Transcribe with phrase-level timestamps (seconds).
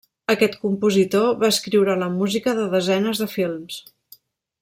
[0.33, 3.79] Aquest compositor va escriure la música de desenes de films.